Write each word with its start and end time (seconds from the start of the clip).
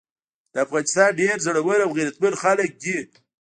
د 0.53 0.55
افغانستان 0.65 1.09
ډير 1.19 1.37
زړور 1.45 1.79
او 1.85 1.91
غيرتمن 1.97 2.33
خلګ 2.41 2.69
دي۔ 2.83 2.97